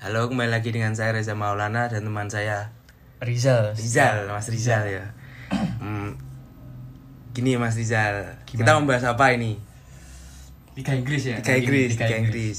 [0.00, 2.72] Halo, kembali lagi dengan saya Reza Maulana dan teman saya
[3.20, 3.76] Rizal.
[3.76, 5.04] Rizal, Mas Rizal ya.
[5.76, 6.16] Hmm,
[7.36, 9.60] gini Mas Rizal, kita membahas apa ini?
[10.72, 11.36] Liga Inggris ya.
[11.36, 12.58] Liga Inggris, Liga Liga Inggris.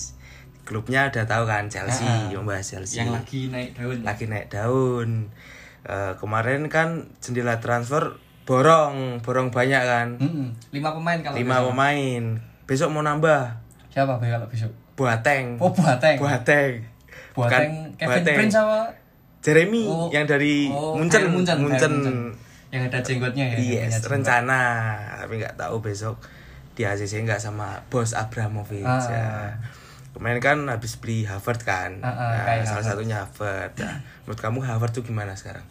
[0.62, 2.30] Klubnya udah tahu kan Chelsea, Ah, ah.
[2.30, 3.02] membahas Chelsea.
[3.02, 3.98] Yang lagi naik daun.
[4.06, 5.10] lagi naik daun.
[5.82, 10.08] Eh, kemarin kan jendela transfer borong, borong banyak kan.
[10.22, 10.54] Mm-mm.
[10.70, 11.68] Lima pemain kalau Lima besok.
[11.74, 12.24] pemain.
[12.70, 13.42] Besok mau nambah.
[13.90, 14.70] Siapa kalau besok?
[14.94, 15.58] Boateng.
[15.58, 16.22] Oh Boateng.
[16.22, 16.86] Boateng.
[17.32, 17.92] Boateng.
[17.92, 18.38] Bukan Kevin Boateng.
[18.38, 18.78] Prince sama
[19.42, 20.08] Jeremy Oh.
[20.10, 21.92] yang dari Oh, Munchen, Munchen, Munchen.
[21.92, 22.18] Munchen.
[22.70, 23.58] Yang ada jenggotnya ya.
[23.84, 24.62] Yes, rencana.
[25.18, 26.22] Tapi nggak tahu besok
[26.72, 29.02] di ACC nggak sama bos Abramovich Ah.
[29.04, 29.28] ya.
[30.12, 32.00] Kemarin kan habis beli Harvard kan.
[32.00, 32.86] Ah, ah, Nah, salah Harvard.
[32.86, 33.72] satunya Harvard.
[33.78, 35.64] Nah, menurut kamu Harvard tuh gimana sekarang?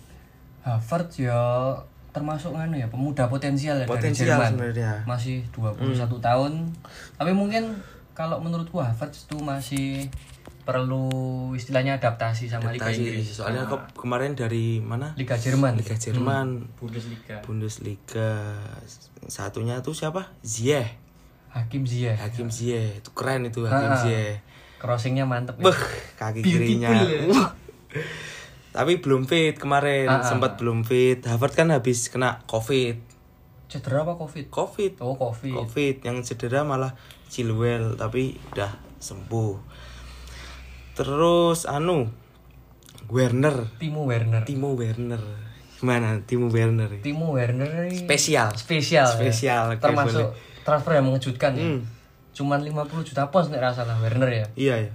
[0.60, 1.36] Harvard ya
[2.10, 4.50] termasuk kan ya pemuda potensial ya Potensial dari Jerman.
[4.50, 4.92] sebenarnya.
[5.06, 6.52] Masih 21 tahun.
[7.14, 7.78] Tapi mungkin
[8.12, 10.10] kalau menurutku Harvard itu masih
[10.70, 11.10] perlu
[11.52, 13.02] istilahnya adaptasi sama Liga Adaptasi.
[13.02, 13.26] Inggris.
[13.34, 15.10] Soalnya Ah, ke- kemarin dari mana?
[15.14, 15.74] Liga Jerman.
[15.74, 17.42] Liga Jerman, Bundesliga.
[17.42, 18.30] Bundesliga.
[19.26, 20.30] Satunya tuh siapa?
[20.40, 20.94] Ziyech.
[21.50, 22.14] Hakim Ziyech.
[22.14, 23.02] Hakim Ziyech.
[23.02, 24.00] Itu keren itu Hakim Ah, ah.
[24.00, 24.38] Ziyech.
[24.78, 25.58] Crossingnya mantep.
[25.58, 25.74] Beh,
[26.14, 26.94] kaki kirinya.
[26.94, 27.26] ya.
[28.70, 30.24] Tapi belum fit kemarin, Ah, ah.
[30.24, 31.18] sempat belum fit.
[31.20, 33.02] Harvard kan habis kena Covid.
[33.66, 34.46] Cedera apa Covid?
[34.48, 34.92] Covid.
[34.98, 35.52] Oh, Covid.
[35.52, 36.94] Covid yang cedera malah
[37.26, 39.54] Chilwell tapi udah sembuh.
[41.00, 42.12] Terus anu
[43.08, 44.44] Werner, Timo Werner.
[44.44, 45.22] Timo Werner.
[45.74, 47.00] Gimana Timo Werner?
[47.00, 48.52] Timo Werner Spesial.
[48.52, 49.08] spesial.
[49.08, 49.16] ya.
[49.16, 50.60] Spesial, oke, Termasuk boleh.
[50.60, 51.64] transfer yang mengejutkan ya.
[51.66, 51.80] Hmm.
[52.30, 54.46] Cuman 50 juta pounds nek rasa lah Werner ya.
[54.54, 54.92] Iya ya.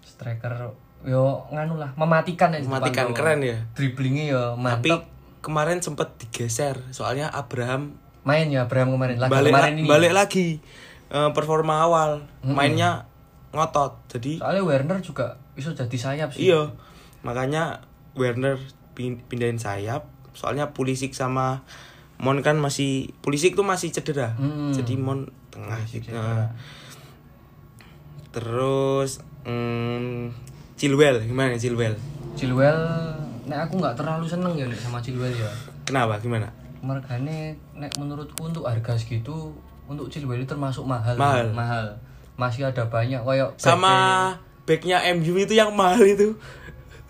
[0.00, 0.70] Striker
[1.02, 3.58] yo nganu lah mematikan ya Mematikan, keren ya.
[3.74, 5.02] Dribblingnya yo Tapi mantap.
[5.38, 9.86] kemarin sempat digeser soalnya Abraham Main ya Abraham kemarin lah balik kemarin la- ini.
[9.86, 10.48] balik lagi
[11.06, 13.06] Eh, performa awal mainnya
[13.56, 16.46] ngotot jadi Soalnya Werner juga bisa jadi sayap sih.
[16.46, 16.68] iya
[17.20, 17.80] makanya
[18.12, 18.60] Werner
[18.92, 21.64] pin- pindahin sayap soalnya Pulisic sama
[22.16, 24.70] Mon kan masih Pulisic tuh masih cedera Hmm.
[24.70, 26.12] jadi Mon tengah Pulisic gitu.
[26.12, 26.52] cedera.
[28.30, 30.28] terus hmm,
[30.74, 31.96] Chilwell gimana Chilwell
[32.34, 32.76] Chilwell
[33.44, 35.48] nek aku nggak terlalu seneng ya nek sama Chilwell ya.
[35.82, 36.48] kenapa gimana
[36.78, 39.50] Mergane nek menurutku untuk harga segitu
[39.84, 41.14] untuk Chilwell itu termasuk mahal.
[41.14, 41.50] Mahal.
[41.50, 41.86] Mahal.
[42.36, 43.94] Masih ada banyak kayak sama
[44.62, 46.36] backnya MU itu yang mahal itu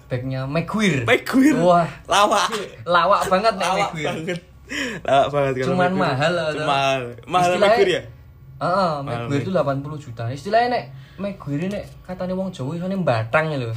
[0.06, 1.02] backnya Maguire.
[1.02, 2.46] Maguire Wah, lawak
[2.86, 4.38] lawak banget nek lawak banget
[5.02, 8.02] lawak banget kalau Cuman mahal Cuma mahal mahal Istilahnya- Maguire ya
[8.56, 10.24] Heeh, Maguire itu 80 juta.
[10.30, 10.84] Istilahnya nek
[11.16, 13.68] Maguire nek katanya wong Jawa isone batang ya lho.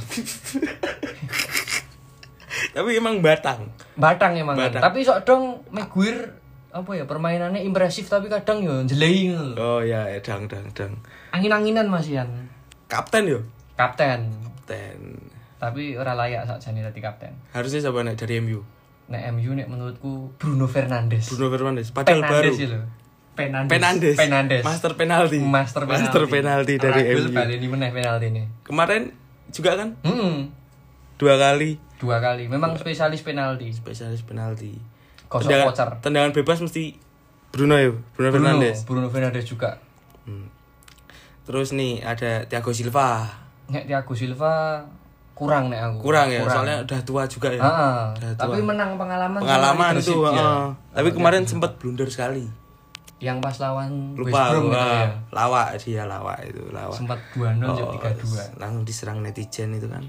[2.70, 4.54] tapi emang batang Batang emang.
[4.54, 4.70] kan.
[4.70, 4.82] Batang.
[4.86, 6.39] Tapi sok dong Maguire
[6.70, 9.58] apa ya permainannya impresif tapi kadang yo jelei ngono lho.
[9.58, 10.94] oh ya ya, dang dang dang
[11.30, 12.30] Angin-anginan Mas Ian.
[12.86, 13.40] kapten yo
[13.74, 14.30] Kapten.
[14.40, 14.98] kapten
[15.56, 17.34] Tapi ora layak sakjane dadi kapten.
[17.50, 18.62] harusnya siapa nih dari MU
[19.06, 21.26] Nek MU nek menurutku Bruno Fernandes.
[21.28, 22.80] Bruno Fernandes padahal baru Penandes ya lho.
[23.32, 23.70] Penandes.
[23.72, 24.62] Penandes Penandes.
[24.62, 26.02] master penalti Master penalti.
[26.06, 28.42] master penalti dari Ragil MU balik ini meneh penalti ini.
[28.62, 29.02] kemarin
[29.50, 30.54] juga kan Hmm.
[31.16, 32.48] dua kali Dua kali.
[32.48, 33.68] Memang spesialis penalti.
[33.70, 34.72] spesialis penalti
[35.30, 35.90] Kosong tendangan, voucher.
[36.02, 36.98] tendangan bebas mesti
[37.48, 39.78] Bruno ya Bruno, Bruno, Fernandes Bruno Fernandes juga.
[40.22, 40.50] Hmm.
[41.42, 43.26] terus nih ada Thiago Silva
[43.66, 44.82] Nek Thiago Silva
[45.32, 45.98] kurang nek aku.
[46.04, 48.00] kurang ya soalnya udah tua juga ya Heeh.
[48.12, 48.42] Udah tua.
[48.44, 50.62] Tapi menang pengalaman pengalaman tuh heeh.
[50.92, 52.44] tapi kemarin sempat blunder sekali
[53.18, 55.08] Yang pas lawan West lupa Brom gitu ya.
[55.30, 58.56] lawak dia lawak itu lawak Sempat 2-0 jadi Oh, 3-2.
[58.56, 60.04] langsung diserang netizen itu kan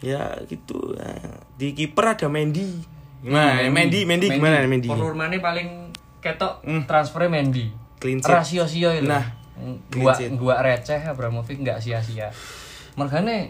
[0.00, 1.14] ya gitu ya.
[1.54, 2.82] di kiper ada Mendy
[3.22, 6.82] gimana Mendy Mendy, gimana Mendy Performanya paling ketok Hmm.
[6.84, 7.70] transfernya Mendy.
[8.02, 8.34] Clean sheet.
[8.34, 9.06] Rasio sio itu.
[9.06, 9.22] Nah,
[9.90, 12.34] clean gua gua receh Abramovich nggak sia-sia.
[12.98, 13.46] Makanya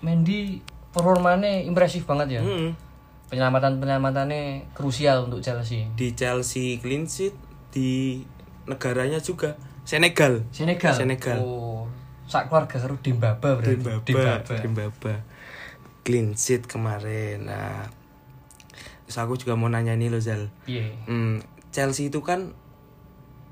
[0.00, 2.42] Mendy performanya impresif banget ya.
[2.42, 2.70] Hmm.
[3.26, 5.90] Penyelamatan penyelamatannya krusial untuk Chelsea.
[5.98, 7.34] di Chelsea clean sheet
[7.74, 8.22] di
[8.64, 10.94] negaranya juga Senegal Senegal.
[10.94, 11.38] Senegal.
[11.42, 11.90] Oh,
[12.26, 13.82] sak keluarga karo Dembaba berarti.
[14.06, 15.14] Dembaba Dembaba
[16.06, 17.90] clean sheet kemarin nah
[19.06, 20.90] terus aku juga mau nanya nih lo Zal Iya.
[21.06, 21.38] Hmm,
[21.68, 22.50] Chelsea itu kan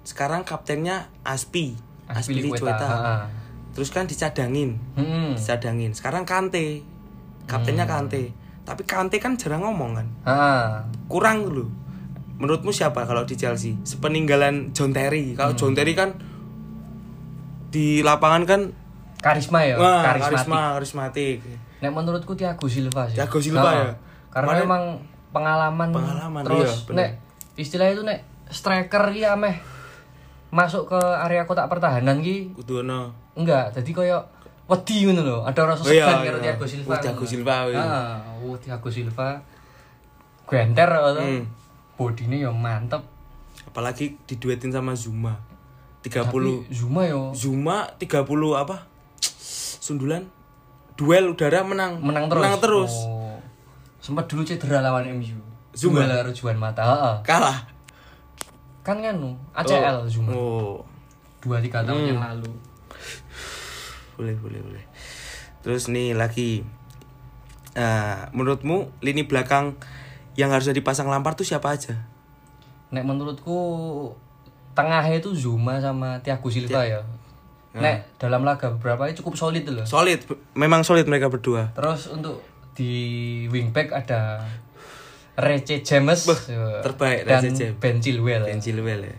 [0.02, 2.68] sekarang kaptennya Aspi Aspilicueta.
[2.68, 2.86] Aspilicueta.
[2.86, 3.16] Ha-ha.
[3.70, 5.32] terus kan dicadangin Hmm.
[5.32, 6.82] dicadangin sekarang Kante
[7.44, 8.30] kaptennya Kante
[8.62, 10.86] tapi Kante kan jarang ngomong kan Ah.
[11.06, 11.66] kurang dulu
[12.34, 16.14] menurutmu siapa kalau di Chelsea sepeninggalan John Terry kalau John Terry kan
[17.68, 18.60] di lapangan kan
[19.18, 20.36] Karisma ya, wah karismatik.
[20.36, 21.36] karisma karismatik
[21.80, 23.16] Nek menurutku Thiago Silva sih.
[23.16, 23.80] Thiago Silva Ha-ha.
[23.82, 23.92] ya?
[24.30, 24.82] Karena Kemarin- memang
[25.34, 27.08] pengalaman, Pengalaman, terus iya, nek
[27.58, 29.58] istilah itu nek striker ya meh
[30.54, 34.19] masuk ke area kotak pertahanan ki kudu ono enggak jadi koyo
[34.64, 35.38] wedi ngono lho.
[35.44, 36.88] Ada rasa segan karo Thiago Silva.
[36.88, 37.25] Oh, Thiago.
[37.28, 37.82] Silva, iya.
[37.84, 39.36] Ah, oh Thiago Silva.
[40.48, 41.20] Genter to.
[41.20, 41.44] Hmm.
[41.98, 43.02] Bodine ya mantep.
[43.64, 45.34] apalagi diduetin sama Zuma
[46.02, 48.22] 30 Tapi Zuma yo Zuma 30
[48.54, 48.86] apa
[49.82, 50.26] sundulan
[50.94, 52.38] duel udara menang menang terus.
[52.42, 53.13] menang terus Oh.
[54.04, 55.40] Sempat dulu cedera lawan MU.
[55.72, 56.04] Zuma?
[56.04, 56.84] Duel karo Juan Mata.
[56.84, 57.14] Heeh.
[57.24, 57.58] kalah
[58.84, 60.28] Kan nganu, ACL Zuma.
[60.30, 60.84] oh
[61.40, 62.10] Dua tiga tahun Hmm.
[62.12, 62.52] yang lalu.
[64.14, 64.84] boleh boleh boleh
[65.58, 66.62] terus nih lagi
[67.74, 69.74] Nah, menurutmu lini belakang
[70.38, 72.06] yang harusnya dipasang Lampard tuh siapa aja?
[72.94, 73.58] Nek menurutku
[74.70, 77.02] tengah itu Zuma sama Thiago Silva ya.
[77.74, 77.82] Hmm.
[77.82, 79.82] Nek dalam laga beberapa ini cukup solid loh.
[79.82, 80.22] Solid,
[80.54, 81.74] memang solid mereka berdua.
[81.74, 82.38] Terus untuk
[82.74, 82.92] di
[83.48, 84.42] wingback ada
[85.34, 87.74] Rece James ya, terbaik dan Reece James.
[87.78, 88.46] Ben Chilwell.
[88.46, 89.16] Dan Chilwell ya.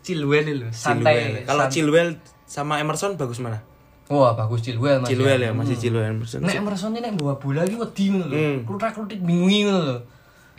[0.00, 1.42] Chilwell itu santai.
[1.42, 2.10] Kalau san- Chilwell
[2.46, 3.62] sama Emerson bagus mana?
[4.06, 5.06] Wah, bagus Chilwell Mas.
[5.06, 5.62] Chilwell ya, Hmm.
[5.62, 6.42] masih Chilwell Emerson.
[6.42, 8.34] Nek Emerson ini nek bawa bola iki wedi ngono lho.
[8.34, 8.58] Hmm.
[8.62, 9.98] Klutak-klutik bingungi ngono lho.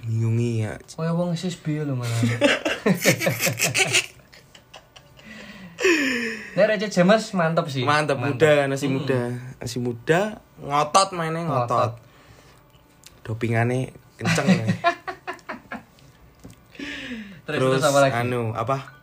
[0.01, 0.75] Bingungi ya.
[0.87, 2.15] Kaya wong SSB lho malah.
[6.51, 7.81] Nek Rece James mantep sih.
[7.81, 9.33] Mantap, muda, nasi muda.
[9.57, 11.69] Nasi muda, ngotot mainnya ngotot.
[11.71, 11.93] Ngotot.
[13.31, 13.87] Dopingannya
[14.19, 14.65] kenceng ya.
[17.41, 18.13] Terus, Terus, apa lagi?
[18.17, 18.99] anu, apa?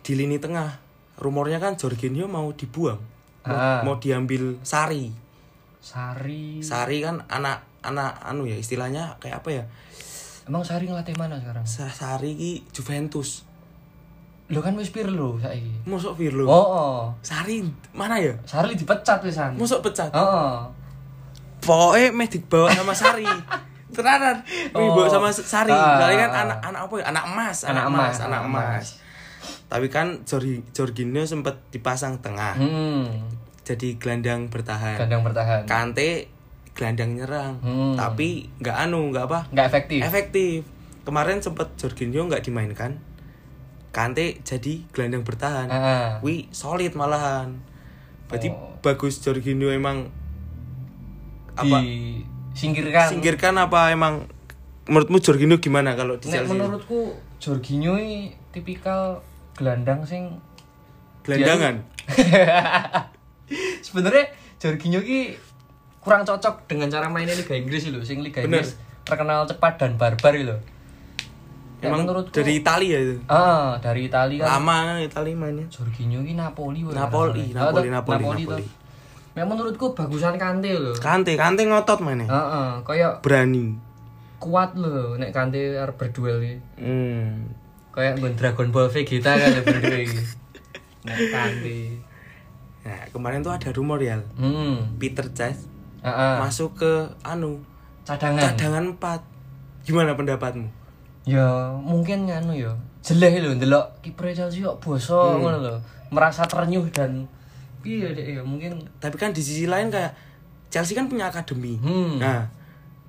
[0.00, 0.78] Di lini tengah,
[1.16, 2.98] rumornya kan Jorginho mau dibuang.
[3.42, 3.80] Mau, Ah.
[3.82, 5.10] mau diambil Sari.
[5.78, 6.60] Sari.
[6.60, 9.64] Sari kan anak anak anu ya istilahnya kayak apa ya?
[10.44, 11.64] Emang Sari ngelatih mana sekarang?
[11.64, 13.44] Sa- Sari ki Juventus.
[14.48, 15.84] Lo kan wis pirlo saiki.
[15.84, 16.44] Mosok Pirlo.
[16.44, 17.00] Oh, oh.
[17.20, 17.60] Sari
[17.92, 18.32] mana ya?
[18.44, 19.52] Sari dipecat wisan.
[19.54, 20.08] Mosok pecat.
[20.10, 20.64] Oh.
[21.60, 23.26] Pokoknya meh dibawa sama Sari.
[23.96, 24.36] Tenanan,
[24.72, 24.80] Oh.
[24.80, 25.72] dibawa sama Sari.
[25.72, 27.04] Kali kan anak anak apa ya?
[27.08, 28.86] Anak emas, Anak anak, emas, emas, anak emas.
[29.66, 32.54] Tapi kan Jorgi, Jorginho sempat dipasang tengah.
[32.54, 33.04] Hmm.
[33.62, 34.96] Jadi gelandang bertahan.
[34.96, 35.60] Kandang bertahan.
[35.64, 36.28] Kante
[36.72, 37.60] gelandang nyerang.
[37.60, 37.92] Hmm.
[37.92, 39.40] Tapi nggak anu, nggak apa?
[39.50, 40.00] Nggak efektif.
[40.00, 40.58] Efektif.
[41.04, 42.96] Kemarin sempat Jorginho nggak dimainkan.
[43.88, 45.68] Kante jadi gelandang bertahan.
[45.68, 46.10] Ah.
[46.20, 47.60] Wih, solid malahan.
[48.28, 48.76] Berarti Oh.
[48.78, 50.12] bagus Jorginho emang
[51.58, 51.78] apa
[52.54, 53.06] Disingkirkan.
[53.08, 54.26] singkirkan apa emang
[54.86, 56.50] menurutmu Jorginho gimana kalau di Nek Chelsea?
[56.50, 56.98] menurutku
[57.38, 59.20] Jorginho ini tipikal
[59.54, 60.38] gelandang sing
[61.22, 61.84] Gelandangan.
[63.86, 64.24] sebenarnya
[64.56, 65.36] Jorginho ki
[66.00, 68.64] kurang cocok dengan cara mainnya Liga Inggris lho, sing Liga Bener.
[68.64, 70.56] Inggris terkenal cepat dan barbar lho.
[71.78, 73.16] Nek Emang menurutku dari Italia itu.
[73.30, 75.66] ah dari Italia kan Lama Italia mainnya.
[75.68, 77.44] Jorginho ki Napoli wae Napoli.
[77.54, 78.34] Napoli, Napoli, toh.
[78.34, 78.66] Napoli.
[79.38, 80.90] Nek menurutku bagusan Kante lho.
[80.98, 82.26] Kante, Kante ngotot mainnya.
[82.26, 83.78] Heeh, kayak Berani.
[84.38, 86.56] kuat lho nek Kante arep berduel iki.
[86.76, 87.54] Hmm.
[87.90, 90.18] Kayak nggon Dragon Ball Vegeta kan ya berduel iki.
[91.06, 91.78] Nek Kante.
[92.82, 94.98] Nah, kemarin tuh ada rumor ya, Hmm.
[94.98, 95.54] Peter Cech
[96.00, 96.34] Heeh.
[96.36, 96.92] masuk ke
[97.22, 97.62] anu
[98.02, 98.42] Cadangan.
[98.48, 99.22] cadangan 4.
[99.84, 100.66] Gimana pendapatmu?
[101.22, 101.46] Ya
[101.76, 102.74] mungkin nganu ya.
[103.00, 105.42] Jeleh lho ndelok kiper Chelsea kok boso Hmm.
[105.42, 105.74] ngono lho.
[106.08, 107.28] Merasa terenyuh dan
[107.82, 110.12] iya deh ya mungkin Tapi kan di sisi lain kayak
[110.68, 111.76] Chelsea kan punya akademi.
[111.76, 112.18] Hmm.
[112.18, 112.44] Nah,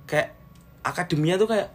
[0.04, 0.32] kayak
[0.80, 1.68] akademinya tuh kayak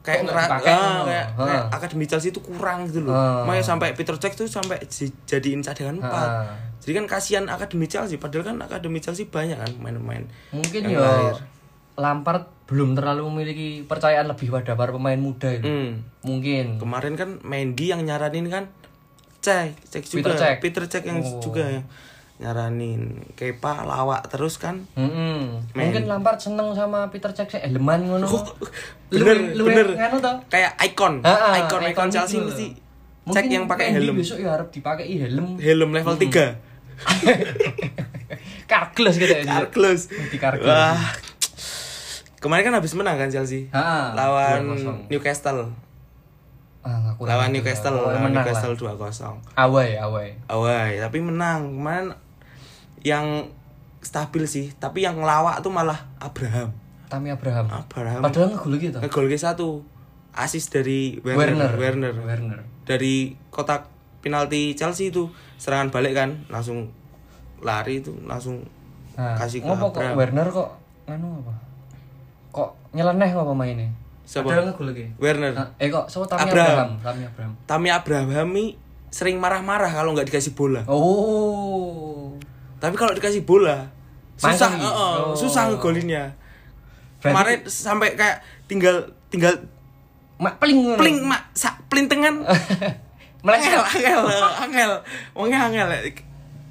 [0.00, 1.42] kayak Kok nggak ngera- dipakai ah, kayak, Ha.
[1.42, 3.10] kayak akademi Chelsea itu kurang gitu loh.
[3.10, 3.42] Ah.
[3.42, 6.06] Makanya sampai Peter Cech tuh sampai di- jadiin cadangan 4.
[6.06, 6.46] Ah.
[6.78, 10.26] Jadi kan kasihan akademi Chelsea padahal kan akademi Chelsea banyak kan main-main.
[10.50, 11.38] mungkin ya lahir.
[11.96, 15.64] Lampard belum terlalu memiliki percayaan lebih pada para pemain muda itu.
[15.64, 16.02] Hmm.
[16.20, 16.76] Mungkin.
[16.76, 18.64] Kemarin kan Mendy yang nyaranin kan
[19.46, 20.16] Cek, Cek juga.
[20.18, 20.56] Peter Cech.
[20.58, 21.38] Peter Cech yang Oh.
[21.38, 21.86] juga yang
[22.36, 23.22] nyaranin.
[23.32, 24.84] Kepa lawak terus kan.
[24.92, 25.62] Mm-mm.
[25.72, 25.82] Men.
[25.86, 28.26] Mungkin Lampard seneng sama Peter Cech sih eleman ngono.
[29.06, 29.88] bener, Luwe- luwe bener.
[29.96, 30.36] nganu toh?
[30.48, 31.22] Kayak ikon.
[31.22, 32.82] Ah, ikon, ikon Chelsea gitu mesti cek
[33.24, 34.14] Mungkin yang pakai helm.
[34.14, 35.56] Besok ya harap dipakai helm.
[35.56, 36.58] Helm level 3.
[38.66, 39.42] Kargles gitu ya.
[39.46, 40.10] Carlos.
[40.10, 40.36] Di.
[40.60, 40.98] Wah.
[42.36, 43.66] Kemarin kan habis menang kan Chelsea.
[43.70, 45.08] Ah, lawan 2-0.
[45.08, 45.72] Newcastle.
[46.86, 47.50] Ah, Lawan.
[47.50, 48.94] Newcastle, Pokoknya lawan Newcastle lah.
[48.94, 49.58] 2-0.
[49.58, 50.28] Away, away.
[50.46, 51.74] Awai, tapi menang.
[51.74, 52.14] Kemarin
[53.02, 53.50] yang
[53.98, 56.70] stabil sih, tapi yang ngelawak tuh malah Abraham.
[57.10, 57.66] Tami Abraham.
[57.66, 58.22] Abraham.
[58.22, 58.98] Padahal ngegol gitu.
[59.02, 59.82] Ngegol satu.
[60.36, 61.74] Asis dari Werner.
[61.74, 61.74] Werner.
[61.74, 62.14] Werner.
[62.22, 62.60] Werner.
[62.86, 63.90] Dari kotak
[64.22, 65.26] penalti Chelsea itu
[65.58, 66.94] serangan balik kan, langsung
[67.58, 68.62] lari itu langsung
[69.16, 70.16] Nah, kasih ke ngopo kok Abraham.
[70.20, 70.68] Werner kok
[71.08, 71.54] nganu apa?
[72.52, 73.88] Kok nyeleneh kok pemainnya?
[74.26, 74.42] Siapa?
[74.44, 75.06] Padahal ngegol lagi.
[75.16, 75.52] Werner.
[75.54, 76.98] Nah, eh kok so Tami Abraham.
[76.98, 77.52] Abraham.
[77.62, 78.26] Tami Abraham.
[78.28, 78.64] Tami
[79.08, 80.82] sering marah-marah kalau nggak dikasih bola.
[80.86, 82.34] Oh.
[82.76, 83.88] Tapi kalau dikasih bola
[84.36, 84.84] susah, Mangkali.
[84.84, 85.32] heeh, Oh.
[85.32, 86.24] susah ngegolinnya.
[87.16, 88.96] Berarti- Kemarin sampai kayak tinggal
[89.28, 89.54] tinggal
[90.36, 92.44] Mak peling pling mak sak pelintengan
[93.46, 93.72] Meleset.
[93.72, 94.20] angel angel
[94.60, 94.90] angel
[95.32, 95.88] wongnya angel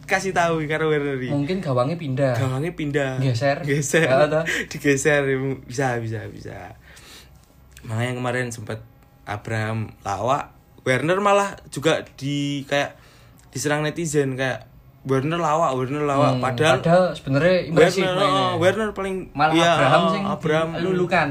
[0.05, 1.17] kasih tahu karo Werner.
[1.17, 2.37] Mungkin gawangnya pindah.
[2.37, 3.17] Gawangnya pindah.
[3.17, 3.57] Geser.
[3.65, 4.05] Geser.
[4.69, 5.25] Digeser
[5.65, 6.77] bisa bisa bisa.
[7.85, 8.81] Makanya kemarin sempat
[9.25, 10.53] Abraham lawak,
[10.85, 12.97] Werner malah juga di kayak
[13.49, 14.69] diserang netizen kayak
[15.05, 16.37] Werner lawak, Werner lawak.
[16.37, 20.69] Hmm, padahal padahal sebenarnya impresif Werner, oh, Werner paling Malah iya, Abraham oh, sing Abraham.
[20.81, 21.29] lulukan.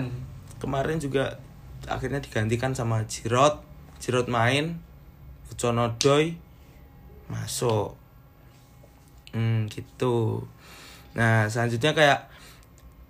[0.63, 1.37] kemarin juga
[1.85, 3.61] akhirnya digantikan sama Giroud.
[4.01, 4.79] Giroud main
[5.51, 6.39] Hudson Odoi
[7.29, 7.99] masuk.
[9.35, 10.47] Hmm gitu.
[11.19, 12.31] Nah selanjutnya kayak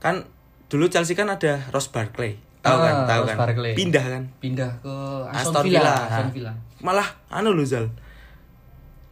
[0.00, 0.24] kan
[0.72, 3.72] dulu Chelsea kan ada Ross Barkley tahu kan Ah, tahu kan Barkley.
[3.74, 4.94] pindah kan Pindah ke
[5.28, 5.80] Aston, Aston Villa.
[5.84, 5.94] Villa.
[6.08, 6.52] Aston Villa.
[6.80, 7.86] malah anu loh Zal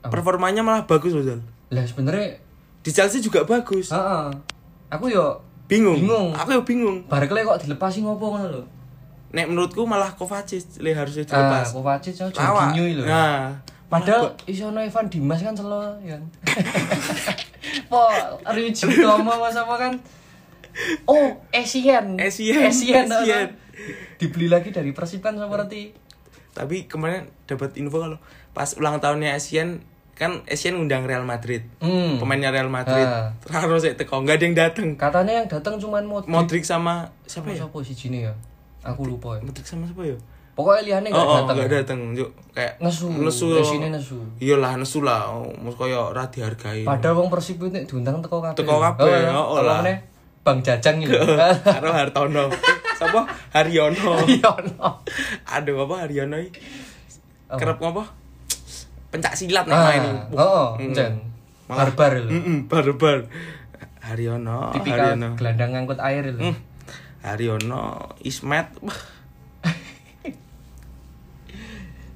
[0.02, 2.36] performanya malah bagus loh Zal Lah sebenarnya
[2.80, 4.26] di Chelsea juga bagus heeh.
[4.90, 6.32] Aku yo bingung Bingung.
[6.32, 8.62] aku ya bingung Barkley kok dilepasi ngopo ngono lho.
[9.30, 12.72] nek menurutku malah Kovacic le harusnya Ah, dilepas Kovacic oh, Lawak.
[12.72, 13.04] Jorginho lho.
[13.04, 13.56] nah
[13.86, 16.16] Padahal isono Evan Dimas kan selo ya.
[17.92, 18.08] Po
[18.42, 19.92] Ryuji Tomo mas apa kan
[21.04, 22.16] Oh, Asian.
[22.16, 23.06] Asian, Asian.
[23.06, 23.48] Asian.
[24.16, 25.92] Dibeli lagi dari Persib kan seperti
[26.50, 29.80] tapi kemarin dapat info kalau pas ulang tahunnya Asian
[30.12, 32.20] kan Asian undang Real Madrid Hmm.
[32.20, 33.32] pemainnya Real Madrid Ah.
[33.40, 36.28] terus saya teko nggak ada yang datang Katanya yang datang cuman Modric.
[36.28, 38.32] Modric sama siapa Sama ya Siapa si Jini ya?
[38.84, 39.42] Aku lupa ya.
[39.42, 40.16] Modric sama siapa ya
[40.52, 41.56] Pokoknya liane oh, enggak oh datang.
[41.56, 43.08] nggak datang Yuk, kayak Nesu.
[43.08, 44.20] nesu Esine nesu.
[44.36, 48.54] iyalah nesu lah oh, mus koyo ra dihargai Padahal wong Persib itu diundang teko kabeh.
[48.54, 49.80] Teko kabeh, Oh, oh, lah.
[49.80, 49.96] lah.
[50.42, 51.14] Bang Jajang gitu.
[51.78, 52.50] karo Hartono
[52.98, 54.98] siapa Haryono Iya no.
[55.44, 56.58] aduh apa Haryono iki
[57.48, 58.02] kerep ngapa
[59.08, 61.14] pencak silat nih Ah, main ini oh, Mm.
[61.68, 62.28] Barbar lho.
[62.28, 63.24] Mm-mm, barbar
[64.02, 66.42] Haryono Tipikal Haryono gelandang ngangkut air lho.
[66.42, 66.56] Hmm.
[67.22, 68.66] Haryono Ismet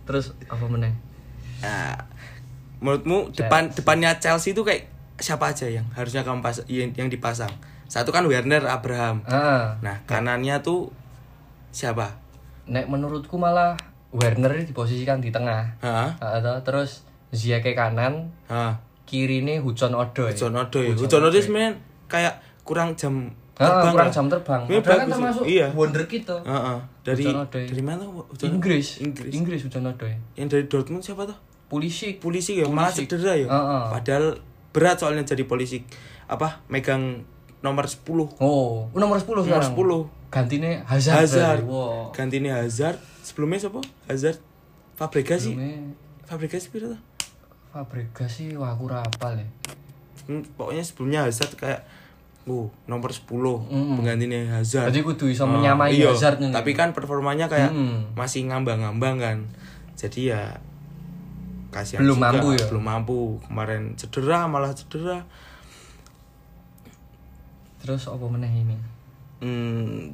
[0.06, 0.94] Terus apa meneh?
[1.58, 1.98] Nah,
[2.78, 3.38] menurutmu Chelsea.
[3.42, 4.86] depan depannya Chelsea itu kayak
[5.18, 7.50] siapa aja yang harusnya kamu pas yang, yang dipasang?
[7.86, 9.22] Satu kan Werner Abraham.
[9.24, 10.90] Ah, Nah, kanannya tuh
[11.70, 12.18] siapa?
[12.66, 13.78] nek menurutku malah
[14.10, 15.78] Werner diposisikan di tengah.
[15.78, 16.58] Ah, toh.
[16.62, 18.74] terus Ziyech kanan, Hah?
[19.04, 20.30] kiri ini Hudson Odoi.
[20.30, 20.90] Hudson Odoi.
[20.92, 24.12] Hudson Odoi sebenarnya kayak kurang jam Ah, kurang lah.
[24.12, 24.62] jam terbang.
[24.66, 25.70] Padahal kan termasuk iya.
[25.70, 26.42] wonderkid tuh.
[26.42, 26.78] Heeh.
[27.02, 27.64] Dari Hudson Odoi.
[27.66, 28.02] dari mana?
[28.04, 28.86] Hudson- Inggris.
[29.00, 29.32] Inggris.
[29.32, 30.12] Inggris Hudson Odoi.
[30.34, 31.38] Yang dari Dortmund siapa tuh?
[31.66, 32.18] Pulisic.
[32.18, 33.46] Polisi ya, malah cedera ya.
[33.46, 33.82] Heeh.
[33.92, 34.38] Padahal
[34.70, 35.82] berat soalnya jadi polisi.
[36.26, 36.66] Apa?
[36.66, 37.22] Megang
[37.66, 37.98] nomor 10.
[38.38, 39.74] Oh, nomor 10 Nomor sekarang.
[39.74, 40.30] 10.
[40.30, 41.16] Gantinya Hazard.
[41.18, 41.62] Hazard.
[41.66, 42.14] Wow.
[42.14, 42.98] Gantinya Hazard.
[43.20, 43.82] Sebelumnya siapa?
[44.06, 44.38] Hazard.
[44.94, 45.52] Fabregas sih.
[45.52, 45.92] Sebelumnya
[46.22, 47.00] Fabregas piro tuh?
[47.68, 49.46] Fabregas sih wah aku ora hafal ya.
[50.26, 51.82] Hmm, pokoknya sebelumnya Hazard kayak
[52.46, 53.98] uh nomor 10 Mm-mm.
[53.98, 54.88] penggantinya Hazard.
[54.88, 56.10] Jadi kudu iso Ah, menyamai iya.
[56.10, 56.50] Hazard nih.
[56.50, 58.14] Tapi kan performanya kayak Mm-mm.
[58.14, 59.38] masih ngambang-ngambang kan.
[59.94, 60.56] Jadi ya
[61.68, 62.64] kasihan Belum juga, mampu ya?
[62.66, 63.18] Belum mampu.
[63.44, 65.22] Kemarin cedera malah cedera.
[67.86, 68.76] Terus apa meneh ini?
[69.38, 70.10] Hmm.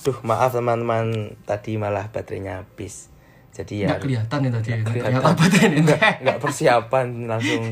[0.00, 1.10] Duh, maaf teman-teman,
[1.42, 3.10] tadi malah baterainya habis.
[3.50, 4.68] Jadi ya Enggak kelihatan ya tadi.
[4.70, 5.34] Nggak kelihatan.
[5.34, 5.80] baterai ini.
[6.22, 7.62] nggak persiapan langsung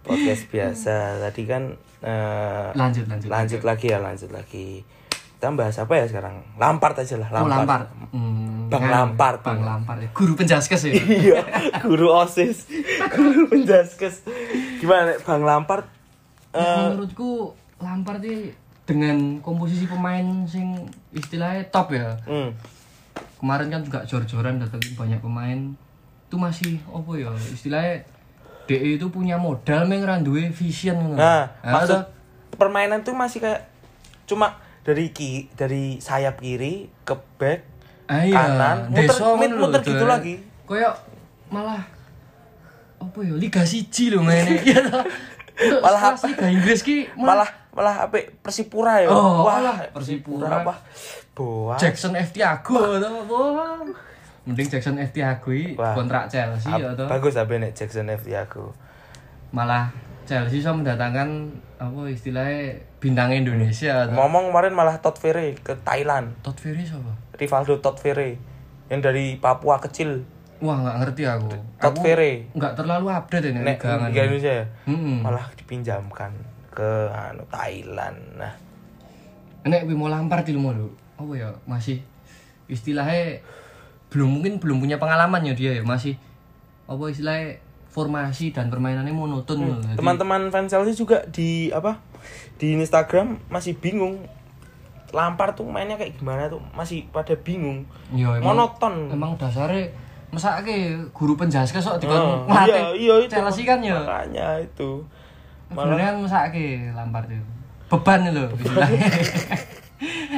[0.00, 0.94] podcast biasa.
[1.20, 1.62] Tadi kan
[2.00, 3.28] eh, Lanjut lanjut.
[3.28, 4.80] lanjut lagi ya, lanjut lagi.
[5.36, 6.40] Kita bahas apa ya sekarang?
[6.56, 7.84] Lampard aja lah, Oh, Lampard.
[7.84, 7.84] Lampard.
[8.12, 9.38] Hmm, Bang kan, Lampard.
[9.40, 10.00] Bang Lampard.
[10.00, 10.08] ya.
[10.12, 10.92] Guru penjaskes ya.
[10.96, 11.40] iya,
[11.80, 12.64] guru OSIS,
[13.12, 14.24] guru penjaskes.
[14.80, 15.84] Gimana Bang Lampard?
[16.50, 18.50] Eh, Menurutku Lampard ini
[18.82, 20.74] dengan komposisi pemain sing
[21.10, 22.18] istilahnya top ya.
[22.24, 22.50] hmm,
[23.38, 25.58] Kemarin kan juga jor-joran datengin banyak pemain.
[26.26, 28.02] Itu masih apa ya istilahnya
[28.66, 31.16] DE itu punya modal meng ra duwe vision ngono.
[31.16, 32.02] Nah, Nah, maksud toh,
[32.56, 33.66] permainan tuh masih kayak
[34.24, 37.66] cuma dari ki dari sayap kiri ke back
[38.06, 40.34] ah, iya, kanan, muter- Deso lho, muter gitu lagi.
[40.64, 40.94] Kayak
[41.46, 41.82] malah
[42.96, 44.58] apa ya Liga Siji lho mainnya.
[44.66, 44.82] Iya
[45.60, 48.16] Malah Liga Inggris ki malah malah apa?
[48.42, 49.08] Persipura ya?
[49.12, 50.74] Oh, wah alah, Persipura apa?
[51.36, 51.76] Boa.
[51.78, 52.34] Jackson F.
[52.34, 52.74] Tiago.
[52.76, 53.78] Wah.
[54.48, 55.12] Mending Jackson F.
[55.12, 57.06] Tiago kontrak Chelsea ya toh.
[57.06, 58.24] bagus apa nek Jackson F.
[58.24, 58.72] Thiago?
[59.52, 59.92] Malah
[60.24, 64.16] Chelsea bisa mendatangkan apa istilahnya bintang Indonesia toh.
[64.16, 66.32] ngomong kemarin malah Todd Ferry ke Thailand.
[66.40, 67.12] Todd Ferry siapa?
[67.36, 68.40] Rivaldo Todd Ferry.
[68.90, 70.26] Yang dari Papua kecil
[70.60, 71.48] Wah nggak ngerti aku.
[71.80, 72.44] Todd Aku Ferry.
[72.52, 74.66] nggak terlalu update ini nek liga Liga Indonesia ya?
[74.84, 75.24] Hmm.
[75.24, 76.32] malah dipinjamkan
[76.68, 78.18] ke anu Thailand.
[78.36, 78.54] Nah.
[79.64, 80.76] Nek Bimo Lampard di rumah
[81.20, 82.00] apa ya masih
[82.64, 83.40] istilahnya
[84.08, 86.16] belum mungkin belum punya pengalaman ya dia ya masih
[86.88, 89.80] apa istilahnya formasi dan permainannya monoton.
[89.80, 91.98] Jadi- teman-teman fans Chelsea juga di apa
[92.56, 94.24] di Instagram masih bingung
[95.10, 96.62] Lampard tuh mainnya kayak gimana tuh.
[96.70, 97.82] Masih pada bingung.
[98.14, 99.10] Ya, emang- monoton.
[99.10, 99.90] Emang dasarnya
[100.30, 103.34] mesake guru penjaskes kok dikon Oh, iya, iya itu.
[103.34, 103.98] Chelsea kan ya.
[103.98, 105.02] Makanya itu.
[105.70, 107.46] Sebenarnya kan mesake Lampard itu.
[107.90, 109.06] Beban lho istilahnya.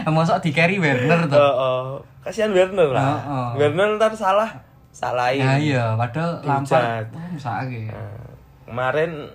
[0.17, 1.39] Mosok di carry Werner tuh.
[1.39, 1.85] Heeh.
[2.25, 3.21] Kasihan Werner lah.
[3.21, 3.49] Heeh.
[3.61, 4.51] Werner ntar salah
[4.93, 5.45] salahin.
[5.45, 6.41] Nah iya, padahal.
[6.43, 7.93] Lampard oh, mesake.
[7.93, 8.25] Nah,
[8.65, 9.29] kemarin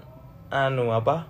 [0.50, 1.30] anu apa?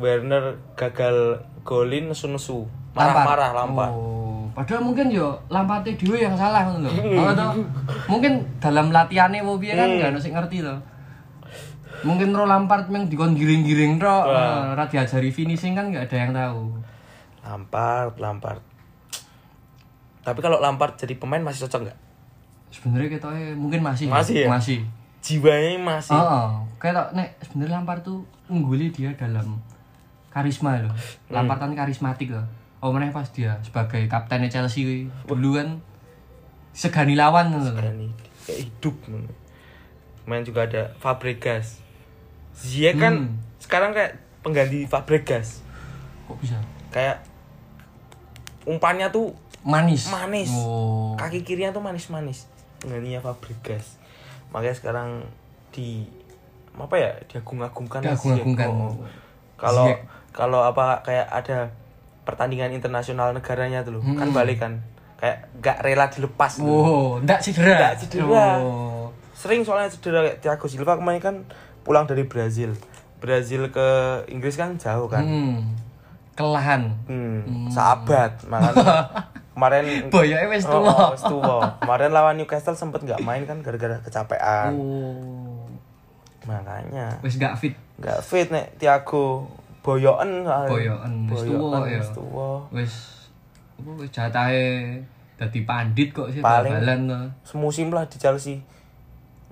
[0.00, 2.68] Werner gagal golin nesu-nesu.
[2.96, 3.92] Marah-marah Lampard.
[3.92, 4.15] Oh,
[4.56, 7.20] padahal mungkin yo Lampard dhewe yang salah ngono lho.
[7.20, 7.60] Oh, toh?
[8.08, 10.00] Mungkin dalam latihannya mau piye kan Hmm.
[10.00, 10.80] gak ono sing ngerti loh.
[12.00, 14.72] Mungkin ro Lampard meng dikon giring-giring tok, Wah.
[14.72, 16.72] ora diajari finishing kan gak ada yang tahu.
[17.44, 18.60] Lampard, Lampard.
[20.20, 21.98] Tapi kalau Lampard jadi pemain masih cocok nggak?
[22.74, 24.10] Sebenarnya kita mungkin masih.
[24.10, 24.48] Masih ya?
[24.50, 24.82] Masih.
[25.22, 26.14] Jiwanya masih.
[26.14, 29.58] Oh, kayak nek sebenarnya Lampard tuh ungguli dia dalam
[30.28, 30.90] karisma loh.
[30.90, 31.32] Hmm.
[31.32, 32.42] Lampard kan karismatik loh.
[32.86, 35.82] Oh meneh pas dia sebagai kaptennya Chelsea dulu kan
[36.70, 37.50] segani lawan.
[37.50, 38.14] Berani.
[38.46, 38.94] kayak hidup.
[40.22, 41.82] Main juga ada Fabregas.
[42.54, 43.42] Ziyech kan Hmm.
[43.58, 45.66] sekarang kayak pengganti Fabregas.
[46.30, 46.62] Kok bisa?
[46.94, 47.26] Kayak
[48.62, 49.34] umpannya tuh
[49.66, 50.06] Manis.
[50.06, 50.54] Manis.
[50.54, 51.18] Oh.
[51.18, 52.46] kaki kirinya tuh manis-manis.
[52.78, 53.98] Penggantinya Fabregas.
[54.54, 55.08] Makanya sekarang
[55.74, 56.06] di
[56.78, 58.68] apa ya diagung-agungkan Diagung-agungkan.
[58.70, 58.94] Oh.
[59.58, 59.90] Kalau
[60.30, 61.74] kalau apa kayak ada
[62.26, 64.34] pertandingan internasional negaranya tuh loh, kan Hmm.
[64.34, 64.82] balik kan.
[65.16, 66.66] Kayak gak rela dilepas tuh.
[66.66, 67.78] Oh, ndak cedera.
[67.88, 68.60] Ndak cedera.
[68.60, 69.08] Oh.
[69.32, 71.36] Sering soalnya cedera kayak Thiago Silva kemarin kan
[71.80, 72.74] pulang dari Brazil.
[73.16, 73.86] Brazil ke
[74.28, 75.24] Inggris kan jauh kan.
[75.24, 75.72] Hmm.
[76.34, 76.92] Kelahan.
[77.06, 79.08] Hmm, sahabat makanya
[79.56, 80.84] kemarin Boyoke wis tuwa.
[80.84, 81.80] oh, wis tuwa.
[81.80, 84.76] Kemarin lawan Newcastle sempet nggak main kan gara-gara kecapean.
[84.76, 85.64] Oh.
[86.44, 87.72] Makanya Wis gak fit.
[87.96, 89.48] nggak fit nek Thiago
[89.86, 90.66] boyoken soalnya.
[90.68, 91.94] Boyoken, wis tuwa ya.
[91.94, 92.48] wis tuwa.
[92.74, 92.92] Wis
[93.94, 94.98] wis jatahe
[95.36, 97.18] dadi pandit kok sih Paling- bal-balan to.
[97.46, 98.58] Semusim lah di Chelsea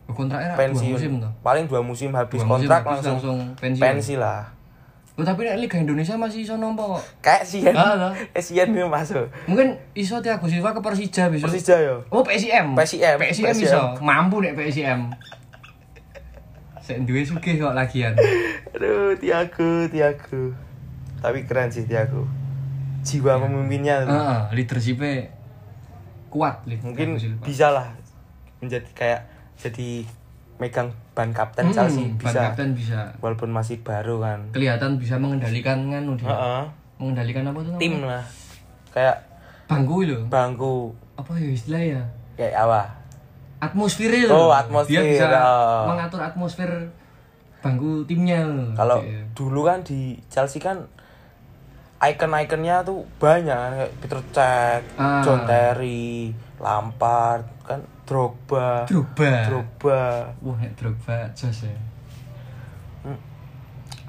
[0.05, 1.29] Kontraknya ra dua musim to.
[1.41, 3.81] Paling dua musim habis Dua musim kontrak habis langsung, langsung pensiun.
[3.81, 4.43] pensi lah.
[5.15, 7.03] Oh, tapi nek Liga Indonesia masih iso nompo kok.
[7.23, 7.71] Kayak Sien.
[7.71, 8.11] Ah, lah.
[8.37, 9.31] Eh Sien ini masuk.
[9.47, 11.47] Mungkin iso Thiago Silva ke Persija besok.
[11.49, 12.03] Persija yo.
[12.11, 12.75] Oh, PSIM.
[12.75, 13.15] PSIM.
[13.17, 13.81] PSIM iso.
[14.03, 15.07] Mampu nek PSIM.
[16.85, 18.13] Sek duwe sugih kok lagian.
[18.71, 20.53] Aduh, Thiago, Thiago.
[21.19, 22.29] Tapi keren sih Thiago.
[23.01, 24.13] Jiwa pemimpinnya tuh.
[24.13, 25.33] Heeh, leadership-e
[26.29, 27.95] kuat mungkin bisa lah
[28.59, 29.21] menjadi kayak
[29.55, 30.03] jadi
[30.59, 33.01] megang ban kapten Hmm, Chelsea ban bisa kapten bisa.
[33.23, 36.27] walaupun masih baru kan Kelihatan bisa mengendalikan kan dia.
[36.27, 36.65] Heeh.
[36.99, 37.79] Mengendalikan apa tuh?
[37.79, 38.25] tim lah
[38.91, 39.15] kayak
[39.65, 40.27] bangku lho.
[40.27, 42.03] bangku Apa ya istilahnya?
[42.35, 42.83] kayak apa
[43.65, 44.29] Atmosfer lho.
[44.31, 45.89] Oh, atmosfer, Dia bisa oh.
[45.89, 46.71] mengatur atmosfer
[47.61, 48.45] bangku timnya.
[48.77, 49.25] kalau Iya.
[49.33, 50.85] dulu kan di Chelsea kan
[51.97, 55.25] icon-iconnya tuh banyak kayak Peter Cech, Ah.
[55.25, 56.29] John Terry,
[56.61, 59.49] Lampard, kan Drogba, Drogba.
[59.49, 60.01] Drogba.
[60.39, 61.73] Wah, Drogba jos ya.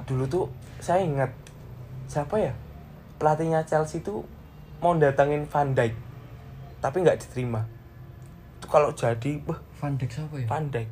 [0.03, 0.45] Dulu tuh
[0.77, 1.31] saya ingat
[2.05, 2.53] siapa ya
[3.15, 4.27] pelatihnya Chelsea tuh
[4.77, 5.95] mau datangin Van Dijk
[6.77, 7.63] tapi nggak diterima.
[8.65, 10.49] Itu kalau jadi, wah Van Dijk siapa ya?
[10.49, 10.89] Van Dijk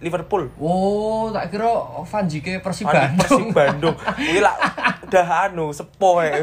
[0.00, 0.48] Liverpool.
[0.56, 1.68] Oh, tak kira
[2.08, 3.92] Van Dijk Persib Dijk Persib Bandung.
[3.92, 3.96] Bandung.
[4.32, 4.56] Ini lah
[5.04, 6.40] udah anu sepo ya.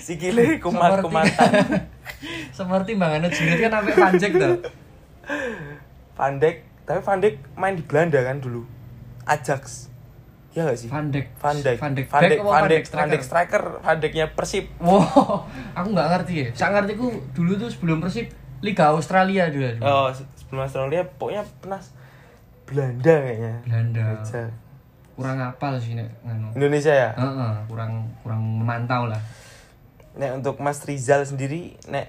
[0.00, 1.84] Sikile kumat-kumatan.
[2.48, 4.56] Seperti Bang Anu Jirit kan sampai Van Dijk tuh.
[6.16, 6.56] Van Dijk,
[6.88, 8.64] tapi Van Dijk main di Belanda kan dulu.
[9.28, 9.92] Ajax.
[10.56, 10.88] Iya gak sih?
[10.88, 11.28] Van Dijk.
[11.36, 11.76] Van Dijk.
[11.76, 12.08] Van Dijk.
[12.08, 13.12] Van Dijk, Van Dijk, Van striker?
[13.12, 14.64] Dijk striker, Van Dijknya Persib.
[14.80, 15.44] Wow,
[15.76, 16.48] aku nggak ngerti ya.
[16.56, 18.32] Saya ngerti ku dulu tuh sebelum Persib
[18.64, 19.68] Liga Australia dulu.
[19.78, 21.80] Oh, se- sebelum Australia pokoknya pernah
[22.64, 23.54] Belanda kayaknya.
[23.62, 24.02] Belanda.
[24.16, 24.42] Aja.
[25.14, 26.48] Kurang apal sih nek nganu.
[26.56, 27.10] Indonesia ya.
[27.12, 29.20] Heeh, kurang kurang memantau lah.
[30.16, 32.08] Nek untuk Mas Rizal sendiri, nek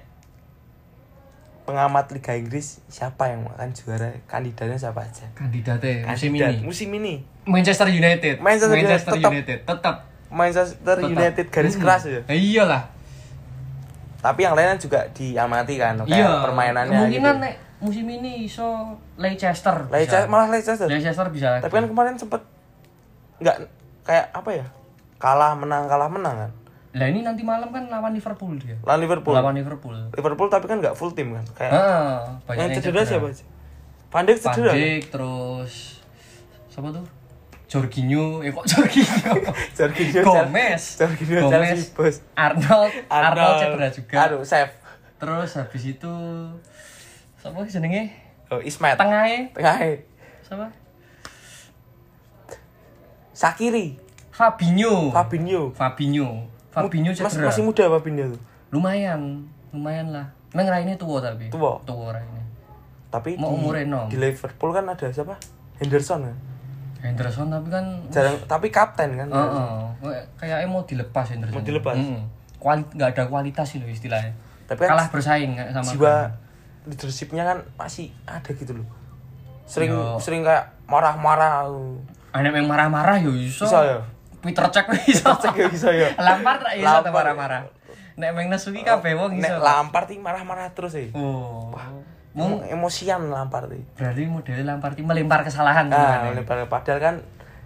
[1.66, 4.10] pengamat Liga Inggris siapa yang akan juara?
[4.26, 5.26] Kandidatnya siapa aja?
[5.34, 7.14] Kandidatnya musim Kandidat ini musim ini.
[7.44, 8.36] Manchester United.
[8.40, 9.32] Manchester United tetap.
[9.32, 9.96] United tetap.
[10.32, 11.10] Manchester tetap.
[11.12, 11.82] United garis Hmm.
[11.82, 12.22] keras ya.
[12.26, 12.95] Eh, iyalah.
[14.26, 16.42] Tapi yang lainnya juga diamati kan kayak Iya.
[16.42, 17.44] permainannya Kemungkinan gitu.
[17.46, 19.86] nek musim ini iso Leicester.
[19.86, 20.32] Leicester bisa.
[20.34, 20.88] malah Leicester.
[20.90, 21.62] Leicester bisa.
[21.62, 22.42] Tapi kan kemarin sempet
[23.38, 23.56] nggak
[24.02, 24.66] kayak apa ya?
[25.16, 26.52] Kalah menang kalah menang kan.
[26.96, 28.74] Lah ini nanti malam kan lawan Liverpool dia.
[28.82, 29.36] Lawan Liverpool.
[29.36, 29.94] Lawan Liverpool.
[30.10, 31.46] Liverpool tapi kan nggak full tim kan.
[31.54, 33.46] Kayak Ah, yang cedera siapa aja?
[34.10, 34.72] Van Dijk Van cedera.
[34.74, 36.02] Dijk, terus
[36.72, 37.04] siapa tuh?
[37.76, 39.32] Jorginho, eh kok Jorginho?
[39.78, 42.24] Jorginho Gomez, Jorginho Gomez, bos.
[42.32, 44.16] Arnold, Arnold cedera juga.
[44.24, 44.72] Aduh, save.
[45.20, 46.14] Terus habis itu
[47.36, 48.16] siapa sih jenenge?
[48.48, 48.96] Oh, Ismet.
[48.96, 49.76] Tengahnya Tengah.
[50.48, 50.72] siapa?
[53.36, 54.00] Sakiri.
[54.32, 55.12] Fabinho.
[55.12, 55.76] Fabinho.
[55.76, 56.48] Fabinho.
[56.72, 57.52] Fabinho cedera.
[57.52, 58.42] masih muda Fabinho tuh.
[58.72, 59.44] Lumayan,
[59.76, 60.32] lumayan lah.
[60.56, 61.52] Emang raine tua tapi.
[61.52, 61.76] Tua?
[61.84, 62.40] Tua raine.
[63.12, 64.08] tapi Mau di, umur enom.
[64.12, 65.40] di Liverpool kan ada siapa
[65.80, 66.36] Henderson kan
[67.06, 70.24] Henderson tapi kan jarang tapi kapten kan Heeh.
[70.36, 71.56] Kayaknya mau dilepas Henderson.
[71.56, 71.96] Mau dilepas?
[71.96, 72.22] Mm.
[72.58, 74.34] Kuali nggak ada kualitas itu istilahnya.
[74.66, 76.16] Tapi kan Kalah bersaing sama jiwa
[76.86, 78.88] leadershipnya kan masih ada gitu loh
[79.66, 80.22] sering Yo.
[80.22, 81.66] sering kayak marah-marah
[82.36, 83.66] Anak yang marah-marah yo iso.
[83.66, 83.98] Bisa ya?
[84.46, 85.26] Peter cek iso.
[85.34, 87.66] cek bisa ya Lampar ra iso marah-marah.
[88.16, 89.58] Nek meng nesuki kabeh wong iso.
[89.58, 91.74] nek marah-marah terus sih Oh.
[91.74, 96.68] Mung Mung emosian lampar sih berarti model Lampard ini melempar kesalahan nah gimana?
[96.68, 97.16] padahal kan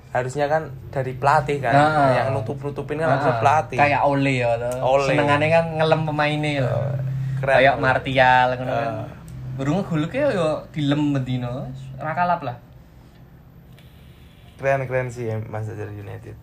[0.09, 2.09] harusnya kan dari pelatih kan Nah.
[2.13, 4.57] yang nutup nutupin kan Ah, harusnya pelatih Kayak Ole ya.
[4.79, 5.09] Ole.
[5.09, 6.77] Senengane kan ngelem pemainnya lho.
[7.37, 7.55] keren.
[7.61, 8.91] Kayak Martial ngono kan.
[8.95, 9.07] Ah.
[9.53, 11.65] Burung ngegolke yo dilem bendino.
[11.97, 12.57] Ora kalap lah.
[14.55, 16.35] keren keren sih ya, Manchester United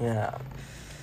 [0.00, 0.32] ya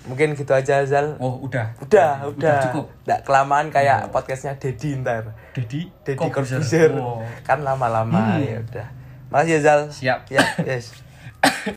[0.07, 1.75] mungkin gitu aja Zal Oh, udah.
[1.79, 2.85] udah udah cukup.
[3.03, 6.15] nggak kelamaan kayak podcastnya Dedi ntar Dedi Dedi.
[6.15, 7.19] Corbuzier Oh.
[7.41, 8.41] kan lama-lama Hmm.
[8.41, 8.87] ya udah
[9.27, 10.19] makasih ya Zal Siap.
[10.27, 10.95] ya yes